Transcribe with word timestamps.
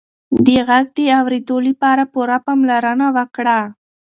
د 0.45 0.47
غږ 0.67 0.85
د 0.97 0.99
اورېدو 1.19 1.57
لپاره 1.67 2.03
پوره 2.13 2.37
پاملرنه 2.45 3.07
وکړه. 3.17 3.59